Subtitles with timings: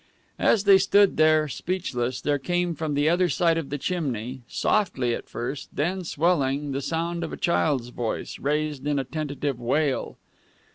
[0.39, 5.13] As they stood there, speechless, there came from the other side of the chimney, softly
[5.13, 10.17] at first, then swelling, the sound of a child's voice, raised in a tentative wail.